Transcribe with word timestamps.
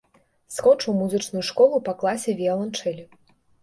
Скончыў 0.55 0.95
музычную 1.03 1.43
школу 1.51 1.85
па 1.91 1.97
класе 2.03 2.29
віяланчэлі. 2.43 3.11